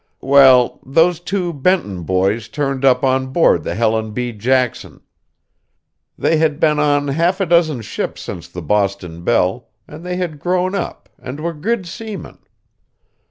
Well, 0.23 0.79
those 0.83 1.19
two 1.19 1.53
Benton 1.53 2.01
boys 2.01 2.47
turned 2.49 2.83
up 2.83 3.03
on 3.03 3.27
board 3.27 3.61
the 3.63 3.75
Helen 3.75 4.13
B. 4.13 4.31
Jackson. 4.31 5.01
They 6.17 6.37
had 6.37 6.59
been 6.59 6.79
on 6.79 7.09
half 7.09 7.39
a 7.39 7.45
dozen 7.45 7.83
ships 7.83 8.19
since 8.23 8.47
the 8.47 8.63
Boston 8.63 9.21
Belle, 9.23 9.69
and 9.87 10.03
they 10.03 10.15
had 10.15 10.39
grown 10.39 10.73
up 10.73 11.07
and 11.19 11.39
were 11.39 11.53
good 11.53 11.85
seamen. 11.85 12.39